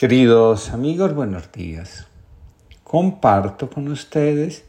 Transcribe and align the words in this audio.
Queridos 0.00 0.70
amigos, 0.70 1.14
buenos 1.14 1.52
días. 1.52 2.06
Comparto 2.84 3.68
con 3.68 3.86
ustedes 3.88 4.64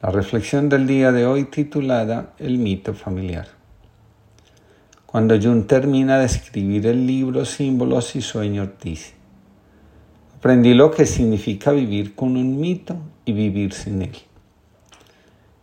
la 0.00 0.10
reflexión 0.10 0.68
del 0.68 0.86
día 0.86 1.10
de 1.10 1.26
hoy 1.26 1.46
titulada 1.46 2.34
El 2.38 2.58
mito 2.58 2.94
familiar. 2.94 3.48
Cuando 5.04 5.36
Jung 5.36 5.66
termina 5.66 6.20
de 6.20 6.26
escribir 6.26 6.86
el 6.86 7.08
libro 7.08 7.44
Símbolos 7.44 8.14
y 8.14 8.22
Sueños 8.22 8.68
dice, 8.80 9.14
aprendí 10.36 10.74
lo 10.74 10.92
que 10.92 11.06
significa 11.06 11.72
vivir 11.72 12.14
con 12.14 12.36
un 12.36 12.60
mito 12.60 12.94
y 13.24 13.32
vivir 13.32 13.72
sin 13.72 14.02
él. 14.02 14.16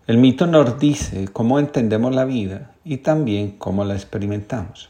El 0.08 0.18
mito 0.18 0.46
nos 0.46 0.78
dice 0.78 1.30
cómo 1.32 1.58
entendemos 1.58 2.14
la 2.14 2.26
vida 2.26 2.76
y 2.84 2.98
también 2.98 3.52
cómo 3.52 3.86
la 3.86 3.94
experimentamos. 3.94 4.90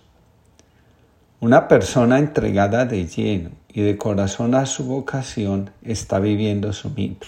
Una 1.41 1.69
persona 1.69 2.19
entregada 2.19 2.85
de 2.85 3.07
lleno 3.07 3.51
y 3.69 3.81
de 3.81 3.97
corazón 3.97 4.55
a 4.55 4.65
su 4.65 4.83
vocación 4.83 5.69
está 5.81 6.19
viviendo 6.19 6.73
su 6.73 6.89
mito. 6.89 7.27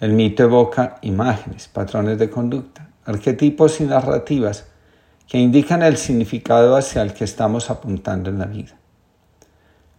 El 0.00 0.12
mito 0.12 0.42
evoca 0.42 0.98
imágenes, 1.00 1.66
patrones 1.66 2.18
de 2.18 2.28
conducta, 2.28 2.90
arquetipos 3.06 3.80
y 3.80 3.84
narrativas 3.84 4.66
que 5.26 5.38
indican 5.38 5.82
el 5.82 5.96
significado 5.96 6.76
hacia 6.76 7.00
el 7.00 7.14
que 7.14 7.24
estamos 7.24 7.70
apuntando 7.70 8.28
en 8.28 8.38
la 8.38 8.44
vida. 8.44 8.76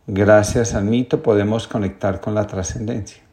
Gracias 0.06 0.76
al 0.76 0.84
mito 0.86 1.24
podemos 1.24 1.68
conectar 1.68 2.22
con 2.22 2.36
la 2.36 2.46
trascendencia. 2.46 3.24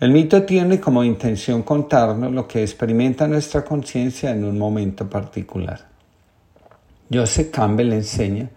El 0.00 0.10
mito 0.10 0.44
tiene 0.44 0.80
como 0.80 1.04
intención 1.04 1.62
contarnos 1.62 2.32
lo 2.32 2.48
que 2.48 2.62
experimenta 2.62 3.28
nuestra 3.28 3.62
conciencia 3.62 4.30
en 4.30 4.44
un 4.44 4.58
momento 4.58 5.08
particular. 5.10 5.91
Joseph 7.12 7.50
Campbell 7.50 7.92
enseña 7.92 8.48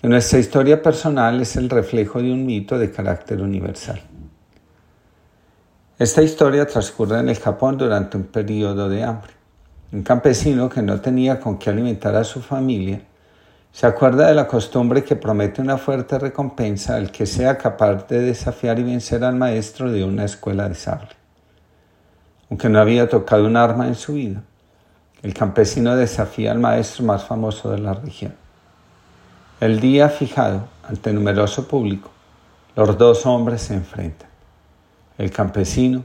que 0.00 0.08
nuestra 0.08 0.38
historia 0.38 0.82
personal 0.82 1.40
es 1.40 1.56
el 1.56 1.68
reflejo 1.68 2.22
de 2.22 2.32
un 2.32 2.46
mito 2.46 2.78
de 2.78 2.90
carácter 2.90 3.42
universal. 3.42 4.00
Esta 5.98 6.22
historia 6.22 6.66
transcurre 6.66 7.18
en 7.18 7.28
el 7.28 7.38
Japón 7.38 7.76
durante 7.76 8.16
un 8.16 8.24
periodo 8.24 8.88
de 8.88 9.02
hambre. 9.02 9.32
Un 9.92 10.02
campesino 10.02 10.68
que 10.68 10.82
no 10.82 11.00
tenía 11.00 11.40
con 11.40 11.58
qué 11.58 11.70
alimentar 11.70 12.14
a 12.16 12.24
su 12.24 12.40
familia 12.40 13.02
se 13.72 13.86
acuerda 13.86 14.26
de 14.26 14.34
la 14.34 14.46
costumbre 14.46 15.04
que 15.04 15.16
promete 15.16 15.60
una 15.60 15.78
fuerte 15.78 16.18
recompensa 16.18 16.96
al 16.96 17.10
que 17.10 17.26
sea 17.26 17.56
capaz 17.56 18.08
de 18.08 18.20
desafiar 18.20 18.78
y 18.78 18.82
vencer 18.82 19.22
al 19.22 19.36
maestro 19.36 19.92
de 19.92 20.04
una 20.04 20.24
escuela 20.24 20.68
de 20.68 20.74
sable. 20.74 21.10
Aunque 22.48 22.68
no 22.68 22.80
había 22.80 23.08
tocado 23.08 23.46
un 23.46 23.56
arma 23.56 23.86
en 23.86 23.94
su 23.94 24.14
vida, 24.14 24.42
el 25.22 25.34
campesino 25.34 25.96
desafía 25.96 26.52
al 26.52 26.58
maestro 26.58 27.04
más 27.04 27.24
famoso 27.24 27.70
de 27.70 27.78
la 27.78 27.92
región. 27.92 28.34
El 29.60 29.80
día 29.80 30.08
fijado, 30.08 30.68
ante 30.82 31.12
numeroso 31.12 31.68
público, 31.68 32.10
los 32.74 32.96
dos 32.96 33.26
hombres 33.26 33.60
se 33.62 33.74
enfrentan. 33.74 34.30
El 35.18 35.30
campesino, 35.30 36.04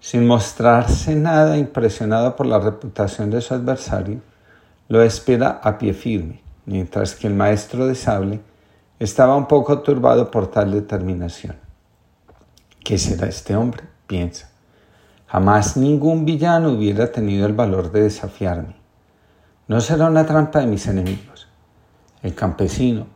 sin 0.00 0.26
mostrarse 0.26 1.14
nada 1.14 1.56
impresionado 1.56 2.34
por 2.34 2.46
la 2.46 2.58
reputación 2.58 3.30
de 3.30 3.40
su 3.40 3.54
adversario, 3.54 4.20
lo 4.88 5.02
espera 5.02 5.60
a 5.62 5.78
pie 5.78 5.94
firme, 5.94 6.42
mientras 6.66 7.14
que 7.14 7.28
el 7.28 7.34
maestro 7.34 7.86
de 7.86 7.94
sable 7.94 8.40
estaba 8.98 9.36
un 9.36 9.46
poco 9.46 9.80
turbado 9.80 10.30
por 10.30 10.50
tal 10.50 10.72
determinación. 10.72 11.56
¿Qué 12.82 12.98
será 12.98 13.28
este 13.28 13.54
hombre? 13.54 13.84
piensa. 14.08 14.50
Jamás 15.28 15.76
ningún 15.76 16.24
villano 16.24 16.70
hubiera 16.70 17.12
tenido 17.12 17.46
el 17.46 17.52
valor 17.52 17.92
de 17.92 18.00
desafiarme. 18.00 18.76
No 19.66 19.82
será 19.82 20.06
una 20.06 20.24
trampa 20.24 20.60
de 20.60 20.66
mis 20.66 20.86
enemigos. 20.86 21.48
El 22.22 22.34
campesino, 22.34 23.06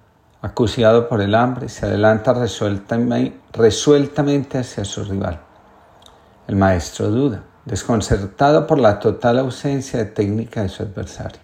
acuciado 0.43 1.09
por 1.09 1.23
el 1.23 1.35
hambre, 1.35 1.71
se 1.71 1.87
adelanta 1.87 2.35
resueltamente 2.35 4.59
hacia 4.59 4.85
su 4.85 5.05
rival. 5.05 5.41
El 6.49 6.57
maestro 6.57 7.09
duda, 7.09 7.45
desconcertado 7.65 8.67
por 8.67 8.79
la 8.79 8.99
total 8.99 9.39
ausencia 9.39 9.99
de 9.99 10.05
técnica 10.05 10.61
de 10.61 10.69
su 10.69 10.83
adversario. 10.83 11.41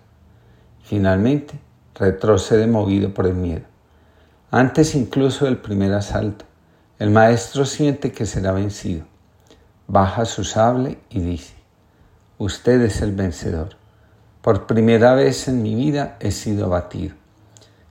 Finalmente, 0.82 1.58
retrocede 1.94 2.66
movido 2.66 3.14
por 3.14 3.26
el 3.26 3.34
miedo. 3.34 3.64
Antes 4.50 4.94
incluso 4.94 5.46
del 5.46 5.56
primer 5.56 5.94
asalto, 5.94 6.44
el 6.98 7.08
maestro 7.08 7.64
siente 7.64 8.12
que 8.12 8.26
será 8.26 8.52
vencido 8.52 9.06
baja 9.88 10.26
su 10.26 10.44
sable 10.44 10.98
y 11.08 11.20
dice, 11.20 11.54
usted 12.36 12.82
es 12.82 13.00
el 13.00 13.12
vencedor. 13.12 13.70
Por 14.42 14.66
primera 14.66 15.14
vez 15.14 15.48
en 15.48 15.62
mi 15.62 15.74
vida 15.74 16.18
he 16.20 16.30
sido 16.30 16.66
abatido. 16.66 17.14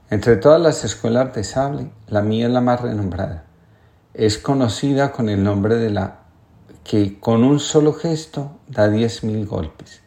Entre 0.08 0.36
todas 0.36 0.60
las 0.60 0.84
escuelas 0.84 1.34
de 1.34 1.42
sable, 1.42 1.90
la 2.06 2.22
mía 2.22 2.46
es 2.46 2.52
la 2.52 2.60
más 2.60 2.80
renombrada. 2.80 3.44
Es 4.14 4.38
conocida 4.38 5.10
con 5.10 5.28
el 5.28 5.42
nombre 5.42 5.74
de 5.74 5.90
la 5.90 6.20
que 6.84 7.18
con 7.18 7.42
un 7.42 7.58
solo 7.58 7.92
gesto 7.92 8.58
da 8.68 8.88
diez 8.88 9.24
mil 9.24 9.44
golpes. 9.44 10.00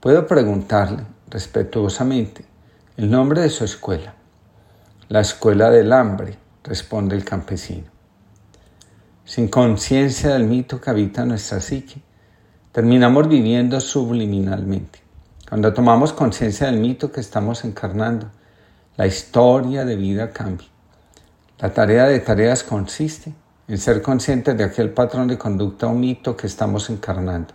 Puedo 0.00 0.26
preguntarle 0.26 1.04
respetuosamente 1.28 2.46
el 2.96 3.10
nombre 3.10 3.42
de 3.42 3.50
su 3.50 3.64
escuela. 3.64 4.14
La 5.08 5.20
escuela 5.20 5.70
del 5.70 5.92
hambre, 5.92 6.38
responde 6.64 7.14
el 7.14 7.24
campesino 7.24 7.93
sin 9.24 9.48
conciencia 9.48 10.34
del 10.34 10.44
mito 10.44 10.80
que 10.80 10.90
habita 10.90 11.24
nuestra 11.24 11.60
psique, 11.60 12.02
terminamos 12.72 13.28
viviendo 13.28 13.80
subliminalmente. 13.80 15.00
Cuando 15.48 15.72
tomamos 15.72 16.12
conciencia 16.12 16.66
del 16.66 16.78
mito 16.78 17.10
que 17.10 17.20
estamos 17.20 17.64
encarnando, 17.64 18.30
la 18.96 19.06
historia 19.06 19.84
de 19.84 19.96
vida 19.96 20.30
cambia. 20.30 20.68
La 21.58 21.72
tarea 21.72 22.06
de 22.06 22.20
tareas 22.20 22.62
consiste 22.62 23.32
en 23.66 23.78
ser 23.78 24.02
conscientes 24.02 24.56
de 24.58 24.64
aquel 24.64 24.90
patrón 24.90 25.28
de 25.28 25.38
conducta 25.38 25.86
o 25.86 25.94
mito 25.94 26.36
que 26.36 26.46
estamos 26.46 26.90
encarnando. 26.90 27.54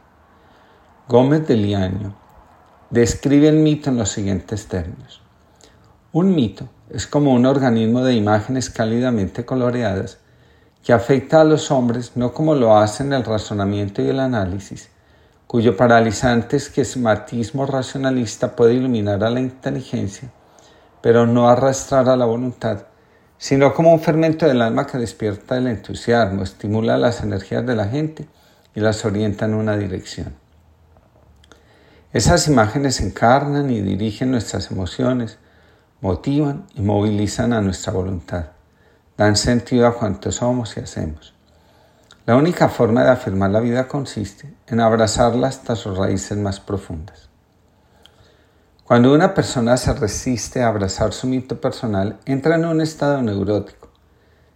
Gómez 1.08 1.48
de 1.48 1.56
Liaño 1.56 2.16
describe 2.90 3.50
el 3.50 3.58
mito 3.58 3.90
en 3.90 3.98
los 3.98 4.10
siguientes 4.10 4.68
términos. 4.68 5.22
Un 6.12 6.34
mito 6.34 6.68
es 6.90 7.06
como 7.06 7.34
un 7.34 7.46
organismo 7.46 8.04
de 8.04 8.16
imágenes 8.16 8.72
cálidamente 8.72 9.46
coloreadas 9.46 10.18
que 10.84 10.94
afecta 10.94 11.42
a 11.42 11.44
los 11.44 11.72
hombres 11.72 12.14
no 12.16 12.34
como 12.34 12.56
lo 12.56 12.78
hacen 12.78 13.14
el 13.14 13.24
razonamiento 13.24 14.02
y 14.02 14.10
el 14.10 14.20
análisis, 14.20 14.90
cuyo 15.48 15.76
paralizante 15.76 16.58
esquematismo 16.58 17.66
racionalista 17.66 18.56
puede 18.56 18.76
iluminar 18.76 19.24
a 19.24 19.30
la 19.30 19.40
inteligencia, 19.40 20.30
pero 21.02 21.26
no 21.26 21.50
arrastrar 21.50 22.08
a 22.10 22.16
la 22.16 22.26
voluntad, 22.26 22.86
sino 23.38 23.74
como 23.74 23.94
un 23.94 24.00
fermento 24.00 24.46
del 24.46 24.62
alma 24.62 24.86
que 24.86 24.98
despierta 24.98 25.58
el 25.58 25.68
entusiasmo, 25.68 26.44
estimula 26.44 26.98
las 26.98 27.22
energías 27.22 27.66
de 27.66 27.76
la 27.76 27.88
gente 27.88 28.28
y 28.76 28.80
las 28.80 29.04
orienta 29.06 29.46
en 29.46 29.56
una 29.56 29.76
dirección. 29.78 30.36
Esas 32.12 32.48
imágenes 32.48 33.02
encarnan 33.02 33.70
y 33.70 33.82
dirigen 33.82 34.32
nuestras 34.32 34.72
emociones, 34.72 35.38
motivan 36.02 36.66
y 36.74 36.82
movilizan 36.82 37.54
a 37.54 37.62
nuestra 37.62 37.94
voluntad 37.94 38.59
dan 39.20 39.36
sentido 39.36 39.86
a 39.86 39.96
cuanto 39.96 40.32
somos 40.32 40.78
y 40.78 40.80
hacemos. 40.80 41.34
La 42.26 42.38
única 42.38 42.70
forma 42.70 43.04
de 43.04 43.10
afirmar 43.10 43.52
la 43.52 43.60
vida 43.60 43.86
consiste 43.86 44.54
en 44.68 44.80
abrazarla 44.80 45.50
hasta 45.50 45.76
sus 45.76 45.98
raíces 45.98 46.38
más 46.38 46.62
profundas. 46.62 47.28
Cuando 48.86 49.14
una 49.14 49.34
persona 49.34 49.76
se 49.76 49.94
resiste 49.94 50.64
a 50.64 50.70
abrazar 50.70 51.12
su 51.12 51.28
mito 51.28 51.60
personal, 51.60 52.18
entra 52.26 52.56
en 52.56 52.64
un 52.64 52.80
estado 52.80 53.22
neurótico, 53.22 53.90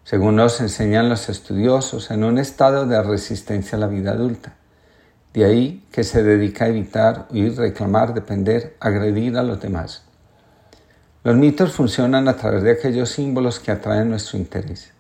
según 0.06 0.38
nos 0.38 0.62
enseñan 0.62 1.10
los 1.10 1.28
estudiosos, 1.28 2.10
en 2.10 2.24
un 2.24 2.38
estado 2.38 2.86
de 2.86 3.04
resistencia 3.04 3.76
a 3.78 3.82
la 3.82 3.88
vida 3.88 4.12
adulta. 4.12 4.54
De 5.34 5.44
ahí 5.44 5.86
que 5.92 6.06
se 6.06 6.24
dedica 6.24 6.64
a 6.64 6.70
evitar, 6.70 7.28
huir, 7.32 7.58
reclamar, 7.58 8.14
depender, 8.14 8.78
agredir 8.80 9.38
a 9.38 9.44
los 9.44 9.60
demás. 9.60 10.04
Los 11.24 11.38
mitos 11.38 11.72
funcionan 11.72 12.28
a 12.28 12.36
través 12.36 12.64
de 12.64 12.72
aquellos 12.72 13.10
símbolos 13.10 13.62
que 13.62 13.72
atraen 13.72 14.10
nuestro 14.10 14.38
interés. 14.38 14.92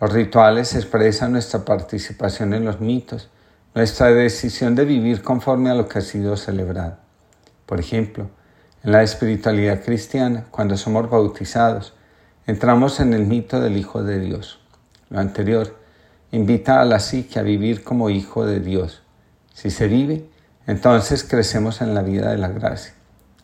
Los 0.00 0.12
rituales 0.12 0.74
expresan 0.74 1.30
nuestra 1.30 1.64
participación 1.64 2.54
en 2.54 2.64
los 2.64 2.80
mitos, 2.80 3.28
nuestra 3.72 4.08
decisión 4.08 4.74
de 4.74 4.84
vivir 4.84 5.22
conforme 5.22 5.70
a 5.70 5.74
lo 5.74 5.88
que 5.88 6.00
ha 6.00 6.02
sido 6.02 6.36
celebrado. 6.36 6.96
Por 7.66 7.78
ejemplo, 7.78 8.28
en 8.82 8.90
la 8.90 9.04
espiritualidad 9.04 9.84
cristiana, 9.84 10.46
cuando 10.50 10.76
somos 10.76 11.08
bautizados, 11.08 11.94
entramos 12.48 12.98
en 12.98 13.14
el 13.14 13.24
mito 13.24 13.60
del 13.60 13.76
Hijo 13.76 14.02
de 14.02 14.18
Dios. 14.18 14.58
Lo 15.08 15.20
anterior 15.20 15.76
invita 16.32 16.80
a 16.80 16.84
la 16.84 16.98
psique 16.98 17.38
a 17.38 17.42
vivir 17.42 17.84
como 17.84 18.10
Hijo 18.10 18.44
de 18.44 18.58
Dios. 18.58 19.02
Si 19.54 19.70
se 19.70 19.86
vive, 19.86 20.28
entonces 20.66 21.22
crecemos 21.22 21.80
en 21.80 21.94
la 21.94 22.02
vida 22.02 22.32
de 22.32 22.38
la 22.38 22.48
gracia. 22.48 22.94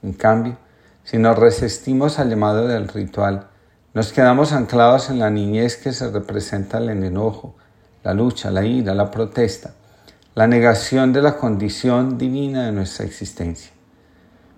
En 0.03 0.13
cambio, 0.13 0.57
si 1.05 1.19
nos 1.19 1.39
resistimos 1.39 2.19
al 2.19 2.31
llamado 2.31 2.67
del 2.67 2.89
ritual, 2.89 3.49
nos 3.93 4.11
quedamos 4.11 4.53
anclados 4.53 5.11
en 5.11 5.19
la 5.19 5.29
niñez 5.29 5.77
que 5.77 5.93
se 5.93 6.11
representa 6.11 6.79
en 6.79 6.89
el 6.89 7.05
enojo, 7.05 7.55
la 8.03 8.15
lucha, 8.15 8.51
la 8.51 8.65
ira, 8.65 8.95
la 8.95 9.11
protesta, 9.11 9.75
la 10.35 10.47
negación 10.47 11.13
de 11.13 11.21
la 11.21 11.37
condición 11.37 12.17
divina 12.17 12.65
de 12.65 12.73
nuestra 12.73 13.05
existencia. 13.05 13.71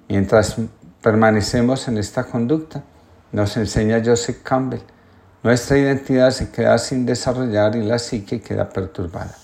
Mientras 0.08 0.56
permanecemos 1.02 1.88
en 1.88 1.98
esta 1.98 2.22
conducta, 2.24 2.84
nos 3.32 3.56
enseña 3.56 4.00
Joseph 4.04 4.42
Campbell, 4.44 4.82
nuestra 5.42 5.78
identidad 5.78 6.30
se 6.30 6.52
queda 6.52 6.78
sin 6.78 7.04
desarrollar 7.04 7.74
y 7.74 7.82
la 7.82 7.98
psique 7.98 8.40
queda 8.40 8.68
perturbada. 8.68 9.36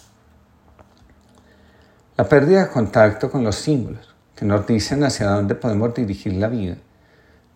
La 2.16 2.28
pérdida 2.28 2.66
de 2.66 2.70
contacto 2.70 3.28
con 3.28 3.42
los 3.42 3.56
símbolos 3.56 4.14
que 4.36 4.44
nos 4.44 4.64
dicen 4.68 5.02
hacia 5.02 5.28
dónde 5.28 5.56
podemos 5.56 5.92
dirigir 5.94 6.34
la 6.34 6.46
vida 6.46 6.76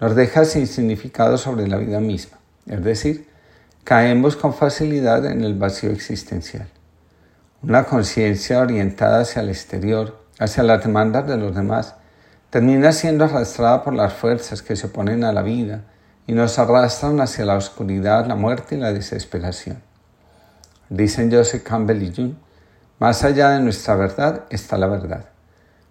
nos 0.01 0.15
deja 0.15 0.45
sin 0.45 0.67
significado 0.67 1.39
sobre 1.39 1.69
la 1.69 1.79
vida 1.79 2.01
misma, 2.01 2.39
es 2.67 2.83
decir, 2.85 3.29
caemos 3.85 4.37
con 4.37 4.53
facilidad 4.53 5.25
en 5.27 5.43
el 5.43 5.55
vacío 5.55 5.91
existencial. 5.91 6.69
Una 7.63 7.85
conciencia 7.85 8.61
orientada 8.61 9.21
hacia 9.21 9.43
el 9.43 9.49
exterior, 9.49 10.19
hacia 10.39 10.63
las 10.63 10.83
demandas 10.85 11.27
de 11.27 11.37
los 11.37 11.55
demás, 11.55 11.95
termina 12.51 12.93
siendo 12.93 13.25
arrastrada 13.25 13.83
por 13.83 13.95
las 13.95 14.13
fuerzas 14.13 14.63
que 14.63 14.77
se 14.77 14.89
oponen 14.89 15.25
a 15.25 15.33
la 15.33 15.43
vida 15.43 15.83
y 16.27 16.33
nos 16.33 16.59
arrastran 16.59 17.21
hacia 17.21 17.45
la 17.45 17.57
oscuridad, 17.57 18.27
la 18.27 18.35
muerte 18.35 18.75
y 18.75 18.79
la 18.79 18.93
desesperación. 18.93 19.83
Dicen 20.89 21.33
Joseph 21.33 21.63
Campbell 21.63 22.03
y 22.03 22.15
Jung, 22.15 22.35
más 22.99 23.25
allá 23.25 23.51
de 23.51 23.61
nuestra 23.61 23.95
verdad 23.97 24.45
está 24.51 24.77
la 24.77 24.87
verdad. 24.87 25.27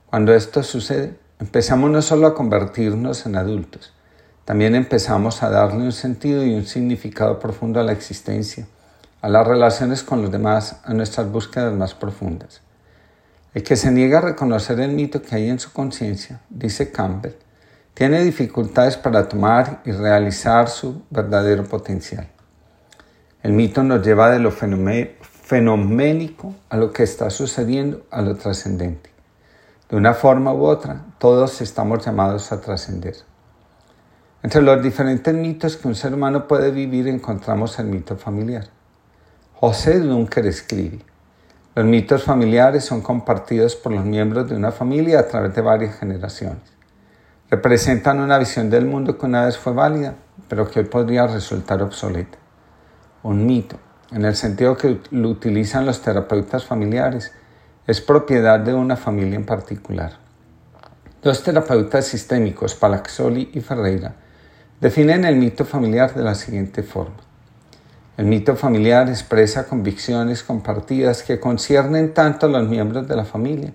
Cuando 0.10 0.34
esto 0.34 0.64
sucede, 0.64 1.18
empezamos 1.40 1.90
no 1.92 2.02
solo 2.02 2.28
a 2.28 2.36
convertirnos 2.36 3.26
en 3.26 3.36
adultos, 3.36 3.94
también 4.46 4.76
empezamos 4.76 5.42
a 5.42 5.50
darle 5.50 5.84
un 5.84 5.92
sentido 5.92 6.46
y 6.46 6.54
un 6.54 6.68
significado 6.68 7.40
profundo 7.40 7.80
a 7.80 7.84
la 7.84 7.94
existencia, 7.94 8.68
a 9.22 9.28
las 9.28 9.48
relaciones 9.48 10.04
con 10.04 10.22
los 10.22 10.32
demás, 10.32 10.82
a 10.84 10.94
nuestras 10.94 11.32
búsquedas 11.32 11.74
más 11.74 11.96
profundas. 11.96 12.62
El 13.56 13.64
que 13.64 13.76
se 13.76 13.92
niega 13.92 14.20
a 14.20 14.22
reconocer 14.22 14.80
el 14.80 14.92
mito 14.92 15.24
que 15.24 15.34
hay 15.34 15.50
en 15.50 15.60
su 15.60 15.74
conciencia, 15.74 16.42
dice 16.50 16.92
Campbell, 16.92 17.34
tiene 17.96 18.24
dificultades 18.24 18.98
para 18.98 19.28
tomar 19.28 19.82
y 19.84 19.92
realizar 19.92 20.70
su 20.70 21.02
verdadero 21.10 21.64
potencial. 21.64 22.28
El 23.42 23.54
mito 23.54 23.82
nos 23.82 24.06
lleva 24.06 24.30
de 24.30 24.38
lo 24.38 24.52
fenoménico 24.52 26.54
a 26.70 26.78
lo 26.78 26.92
que 26.92 27.02
está 27.02 27.32
sucediendo, 27.32 28.06
a 28.12 28.22
lo 28.22 28.36
trascendente. 28.36 29.10
De 29.90 29.96
una 29.96 30.14
forma 30.14 30.54
u 30.54 30.66
otra, 30.66 31.04
todos 31.18 31.62
estamos 31.62 32.06
llamados 32.06 32.52
a 32.52 32.62
trascender. 32.62 33.16
Entre 34.46 34.62
los 34.62 34.80
diferentes 34.80 35.34
mitos 35.34 35.76
que 35.76 35.88
un 35.88 35.96
ser 35.96 36.14
humano 36.14 36.48
puede 36.48 36.70
vivir 36.70 37.08
encontramos 37.08 37.80
el 37.80 37.88
mito 37.88 38.16
familiar. 38.16 38.68
José 39.56 40.00
Dunker 40.00 40.46
escribe, 40.46 41.00
los 41.74 41.84
mitos 41.84 42.22
familiares 42.22 42.86
son 42.86 43.02
compartidos 43.02 43.76
por 43.76 43.92
los 43.92 44.06
miembros 44.06 44.48
de 44.48 44.56
una 44.56 44.72
familia 44.72 45.18
a 45.18 45.28
través 45.28 45.56
de 45.56 45.64
varias 45.64 45.98
generaciones. 45.98 46.62
Representan 47.50 48.20
una 48.20 48.38
visión 48.38 48.70
del 48.70 48.86
mundo 48.86 49.18
que 49.18 49.26
una 49.26 49.48
vez 49.48 49.58
fue 49.58 49.74
válida, 49.74 50.14
pero 50.48 50.70
que 50.70 50.82
hoy 50.82 50.86
podría 50.86 51.26
resultar 51.26 51.82
obsoleta. 51.82 52.38
Un 53.24 53.48
mito, 53.48 53.78
en 54.12 54.26
el 54.26 54.36
sentido 54.36 54.78
que 54.78 55.02
lo 55.10 55.30
utilizan 55.30 55.88
los 55.88 56.04
terapeutas 56.04 56.64
familiares, 56.66 57.34
es 57.88 58.00
propiedad 58.00 58.60
de 58.60 58.76
una 58.76 58.96
familia 58.96 59.38
en 59.38 59.46
particular. 59.48 60.20
Dos 61.24 61.42
terapeutas 61.42 62.06
sistémicos, 62.06 62.76
Palaxoli 62.76 63.50
y 63.52 63.62
Ferreira, 63.62 64.18
definen 64.82 65.26
el 65.26 65.36
mito 65.36 65.66
familiar 65.66 66.14
de 66.14 66.24
la 66.24 66.36
siguiente 66.36 66.84
forma. 66.84 67.18
El 68.18 68.26
mito 68.26 68.56
familiar 68.56 69.10
expresa 69.10 69.68
convicciones 69.68 70.44
compartidas 70.44 71.24
que 71.24 71.40
conciernen 71.40 72.14
tanto 72.14 72.46
a 72.46 72.50
los 72.50 72.68
miembros 72.68 73.08
de 73.08 73.16
la 73.16 73.26
familia 73.26 73.74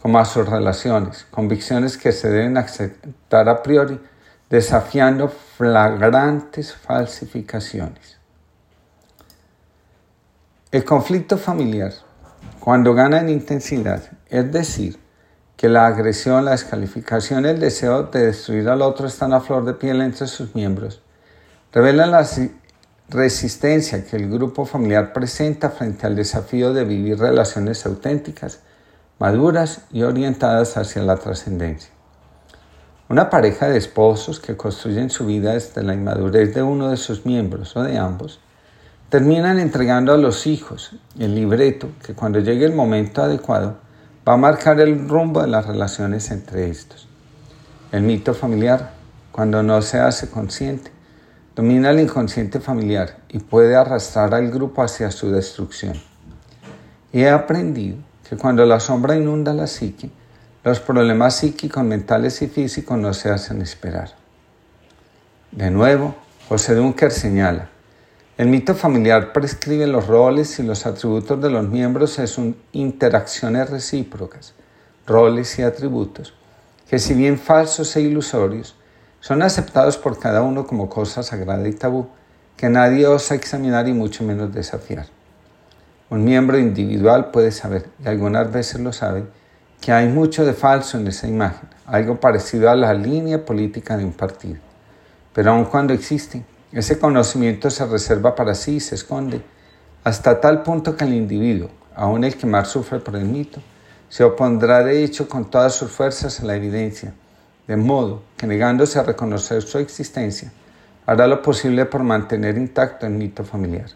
como 0.00 0.18
a 0.18 0.24
sus 0.24 0.46
relaciones, 0.48 1.26
convicciones 1.30 1.96
que 1.96 2.12
se 2.12 2.28
deben 2.28 2.56
aceptar 2.56 3.48
a 3.48 3.62
priori, 3.62 3.98
desafiando 4.50 5.28
flagrantes 5.28 6.74
falsificaciones. 6.74 8.18
El 10.70 10.84
conflicto 10.84 11.38
familiar, 11.38 11.92
cuando 12.60 12.94
gana 12.94 13.20
en 13.20 13.30
intensidad, 13.30 14.02
es 14.28 14.52
decir, 14.52 14.98
que 15.56 15.68
la 15.68 15.86
agresión, 15.86 16.44
la 16.44 16.52
descalificación, 16.52 17.46
el 17.46 17.60
deseo 17.60 18.04
de 18.04 18.26
destruir 18.26 18.68
al 18.68 18.82
otro 18.82 19.06
están 19.06 19.32
a 19.32 19.40
flor 19.40 19.64
de 19.64 19.74
piel 19.74 20.00
entre 20.00 20.26
sus 20.26 20.54
miembros. 20.54 21.00
Revelan 21.72 22.10
la 22.10 22.26
resistencia 23.08 24.04
que 24.04 24.16
el 24.16 24.30
grupo 24.30 24.64
familiar 24.64 25.12
presenta 25.12 25.70
frente 25.70 26.06
al 26.06 26.16
desafío 26.16 26.72
de 26.72 26.84
vivir 26.84 27.18
relaciones 27.18 27.84
auténticas, 27.86 28.60
maduras 29.18 29.82
y 29.92 30.02
orientadas 30.02 30.76
hacia 30.76 31.02
la 31.02 31.16
trascendencia. 31.16 31.90
Una 33.08 33.30
pareja 33.30 33.68
de 33.68 33.76
esposos 33.76 34.40
que 34.40 34.56
construyen 34.56 35.10
su 35.10 35.26
vida 35.26 35.52
desde 35.52 35.82
la 35.82 35.94
inmadurez 35.94 36.54
de 36.54 36.62
uno 36.62 36.88
de 36.88 36.96
sus 36.96 37.26
miembros 37.26 37.76
o 37.76 37.82
de 37.82 37.98
ambos, 37.98 38.40
terminan 39.10 39.60
entregando 39.60 40.12
a 40.12 40.16
los 40.16 40.46
hijos 40.46 40.96
el 41.18 41.34
libreto 41.34 41.90
que 42.04 42.14
cuando 42.14 42.40
llegue 42.40 42.64
el 42.64 42.72
momento 42.72 43.22
adecuado 43.22 43.76
va 44.26 44.34
a 44.34 44.38
marcar 44.38 44.80
el 44.80 45.08
rumbo 45.08 45.42
de 45.42 45.48
las 45.48 45.66
relaciones 45.66 46.30
entre 46.30 46.70
estos. 46.70 47.08
El 47.92 48.02
mito 48.02 48.32
familiar, 48.34 48.92
cuando 49.30 49.62
no 49.62 49.82
se 49.82 49.98
hace 49.98 50.30
consciente, 50.30 50.90
domina 51.54 51.90
el 51.90 52.00
inconsciente 52.00 52.58
familiar 52.58 53.18
y 53.28 53.38
puede 53.38 53.76
arrastrar 53.76 54.34
al 54.34 54.50
grupo 54.50 54.82
hacia 54.82 55.10
su 55.10 55.30
destrucción. 55.30 55.94
He 57.12 57.28
aprendido 57.28 57.98
que 58.28 58.36
cuando 58.36 58.64
la 58.64 58.80
sombra 58.80 59.14
inunda 59.14 59.52
la 59.52 59.66
psique, 59.66 60.10
los 60.64 60.80
problemas 60.80 61.36
psíquicos, 61.36 61.84
mentales 61.84 62.40
y 62.40 62.48
físicos 62.48 62.98
no 62.98 63.12
se 63.12 63.30
hacen 63.30 63.60
esperar. 63.60 64.12
De 65.52 65.70
nuevo, 65.70 66.14
José 66.48 66.74
Dunker 66.74 67.12
señala, 67.12 67.68
el 68.36 68.48
mito 68.48 68.74
familiar 68.74 69.32
prescribe 69.32 69.86
los 69.86 70.08
roles 70.08 70.58
y 70.58 70.64
los 70.64 70.86
atributos 70.86 71.40
de 71.40 71.50
los 71.50 71.68
miembros 71.68 72.18
en 72.18 72.26
sus 72.26 72.54
interacciones 72.72 73.70
recíprocas, 73.70 74.54
roles 75.06 75.56
y 75.60 75.62
atributos, 75.62 76.34
que 76.88 76.98
si 76.98 77.14
bien 77.14 77.38
falsos 77.38 77.94
e 77.94 78.00
ilusorios, 78.00 78.74
son 79.20 79.42
aceptados 79.42 79.96
por 79.96 80.18
cada 80.18 80.42
uno 80.42 80.66
como 80.66 80.90
cosa 80.90 81.22
sagrada 81.22 81.68
y 81.68 81.72
tabú, 81.74 82.08
que 82.56 82.68
nadie 82.68 83.06
osa 83.06 83.36
examinar 83.36 83.86
y 83.86 83.92
mucho 83.92 84.24
menos 84.24 84.52
desafiar. 84.52 85.06
Un 86.10 86.24
miembro 86.24 86.58
individual 86.58 87.30
puede 87.30 87.52
saber, 87.52 87.88
y 88.04 88.08
algunas 88.08 88.50
veces 88.50 88.80
lo 88.80 88.92
sabe, 88.92 89.24
que 89.80 89.92
hay 89.92 90.08
mucho 90.08 90.44
de 90.44 90.54
falso 90.54 90.98
en 90.98 91.06
esa 91.06 91.28
imagen, 91.28 91.68
algo 91.86 92.18
parecido 92.18 92.68
a 92.68 92.74
la 92.74 92.94
línea 92.94 93.44
política 93.44 93.96
de 93.96 94.04
un 94.04 94.12
partido. 94.12 94.58
Pero 95.32 95.52
aun 95.52 95.66
cuando 95.66 95.92
existen, 95.92 96.44
ese 96.74 96.98
conocimiento 96.98 97.70
se 97.70 97.86
reserva 97.86 98.34
para 98.34 98.54
sí 98.54 98.76
y 98.76 98.80
se 98.80 98.96
esconde, 98.96 99.42
hasta 100.02 100.40
tal 100.40 100.62
punto 100.64 100.96
que 100.96 101.04
el 101.04 101.14
individuo, 101.14 101.70
aun 101.94 102.24
el 102.24 102.36
que 102.36 102.46
más 102.46 102.68
sufre 102.68 102.98
por 102.98 103.14
el 103.14 103.24
mito, 103.24 103.60
se 104.08 104.24
opondrá 104.24 104.82
de 104.82 105.04
hecho 105.04 105.28
con 105.28 105.50
todas 105.50 105.74
sus 105.74 105.92
fuerzas 105.92 106.40
a 106.40 106.44
la 106.44 106.56
evidencia, 106.56 107.14
de 107.68 107.76
modo 107.76 108.22
que 108.36 108.48
negándose 108.48 108.98
a 108.98 109.04
reconocer 109.04 109.62
su 109.62 109.78
existencia, 109.78 110.52
hará 111.06 111.28
lo 111.28 111.42
posible 111.42 111.86
por 111.86 112.02
mantener 112.02 112.58
intacto 112.58 113.06
el 113.06 113.12
mito 113.12 113.44
familiar, 113.44 113.90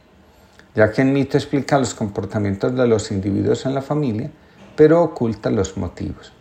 ya 0.75 0.93
que 0.93 1.03
el 1.03 1.09
mito 1.09 1.37
explica 1.37 1.79
los 1.79 1.95
comportamientos 1.95 2.75
de 2.77 2.87
los 2.87 3.11
individuos 3.11 3.67
en 3.67 3.75
la 3.75 3.83
familia, 3.83 4.31
pero 4.77 5.03
oculta 5.03 5.51
los 5.51 5.77
motivos. 5.77 6.33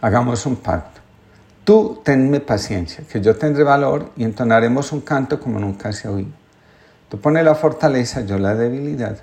Hagamos 0.00 0.46
un 0.46 0.56
pacto. 0.56 1.03
Tú 1.64 2.02
tenme 2.04 2.40
paciencia, 2.40 3.04
que 3.10 3.22
yo 3.22 3.36
tendré 3.36 3.64
valor 3.64 4.10
y 4.18 4.24
entonaremos 4.24 4.92
un 4.92 5.00
canto 5.00 5.40
como 5.40 5.58
nunca 5.58 5.94
se 5.94 6.06
ha 6.06 6.10
oído. 6.10 6.32
Tú 7.08 7.18
pones 7.18 7.42
la 7.42 7.54
fortaleza, 7.54 8.20
yo 8.20 8.38
la 8.38 8.54
debilidad, 8.54 9.16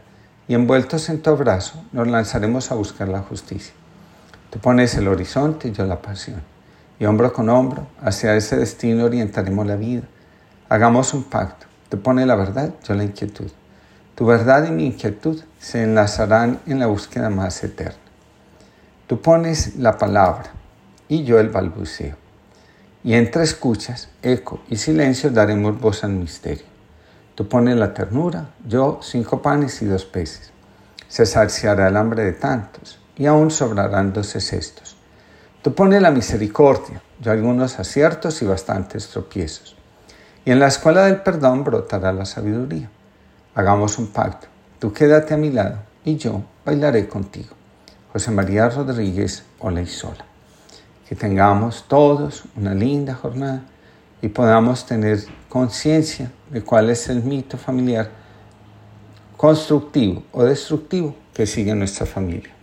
y 0.47 0.55
envueltos 0.55 1.07
en 1.09 1.21
tu 1.21 1.29
abrazo 1.29 1.83
nos 1.91 2.07
lanzaremos 2.07 2.71
a 2.71 2.75
buscar 2.75 3.09
la 3.09 3.19
justicia. 3.19 3.75
Tú 4.49 4.57
pones 4.57 4.95
el 4.95 5.07
horizonte, 5.07 5.71
yo 5.71 5.85
la 5.85 6.01
pasión, 6.01 6.41
y 6.99 7.05
hombro 7.05 7.31
con 7.31 7.47
hombro 7.47 7.85
hacia 8.01 8.35
ese 8.35 8.57
destino 8.57 9.05
orientaremos 9.05 9.67
la 9.67 9.75
vida. 9.75 10.01
Hagamos 10.67 11.13
un 11.13 11.25
pacto. 11.25 11.67
Tú 11.89 12.01
pones 12.01 12.25
la 12.25 12.33
verdad, 12.33 12.73
yo 12.83 12.95
la 12.95 13.03
inquietud. 13.03 13.51
Tu 14.15 14.25
verdad 14.25 14.65
y 14.67 14.71
mi 14.71 14.87
inquietud 14.87 15.39
se 15.59 15.83
enlazarán 15.83 16.59
en 16.65 16.79
la 16.79 16.87
búsqueda 16.87 17.29
más 17.29 17.63
eterna. 17.63 17.99
Tú 19.05 19.21
pones 19.21 19.75
la 19.75 19.99
palabra 19.99 20.49
y 21.07 21.23
yo 21.23 21.39
el 21.39 21.49
balbuceo 21.49 22.20
y 23.03 23.13
entre 23.15 23.43
escuchas, 23.43 24.09
eco 24.21 24.61
y 24.69 24.77
silencio 24.77 25.31
daremos 25.31 25.79
voz 25.79 26.03
al 26.03 26.11
misterio. 26.11 26.65
Tú 27.35 27.47
pones 27.47 27.75
la 27.75 27.93
ternura, 27.93 28.49
yo 28.67 28.99
cinco 29.01 29.41
panes 29.41 29.81
y 29.81 29.85
dos 29.85 30.05
peces. 30.05 30.51
Se 31.07 31.25
saciará 31.25 31.87
el 31.87 31.97
hambre 31.97 32.23
de 32.23 32.33
tantos, 32.33 32.99
y 33.17 33.25
aún 33.25 33.51
sobrarán 33.51 34.13
doce 34.13 34.39
cestos. 34.39 34.97
Tú 35.61 35.75
pones 35.75 36.01
la 36.01 36.11
misericordia, 36.11 37.01
yo 37.19 37.31
algunos 37.31 37.79
aciertos 37.79 38.41
y 38.41 38.45
bastantes 38.45 39.09
tropiezos. 39.09 39.75
Y 40.43 40.51
en 40.51 40.59
la 40.59 40.67
escuela 40.67 41.05
del 41.05 41.21
perdón 41.21 41.63
brotará 41.63 42.11
la 42.13 42.25
sabiduría. 42.25 42.89
Hagamos 43.53 43.99
un 43.99 44.07
pacto. 44.07 44.47
Tú 44.79 44.91
quédate 44.91 45.35
a 45.35 45.37
mi 45.37 45.51
lado 45.51 45.77
y 46.03 46.17
yo 46.17 46.43
bailaré 46.65 47.07
contigo. 47.07 47.55
José 48.11 48.31
María 48.31 48.69
Rodríguez 48.69 49.43
Sola 49.85 50.30
que 51.11 51.15
tengamos 51.17 51.83
todos 51.89 52.43
una 52.55 52.73
linda 52.73 53.13
jornada 53.15 53.63
y 54.21 54.29
podamos 54.29 54.85
tener 54.85 55.19
conciencia 55.49 56.31
de 56.49 56.61
cuál 56.61 56.89
es 56.89 57.09
el 57.09 57.21
mito 57.21 57.57
familiar 57.57 58.09
constructivo 59.35 60.23
o 60.31 60.45
destructivo 60.45 61.13
que 61.33 61.45
sigue 61.45 61.75
nuestra 61.75 62.05
familia. 62.05 62.60